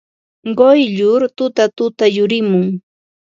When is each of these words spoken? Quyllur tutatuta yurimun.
Quyllur 0.57 1.21
tutatuta 1.37 2.05
yurimun. 2.15 2.65